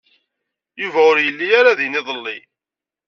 [0.81, 2.37] Yuba ur yelli ara din iḍelli.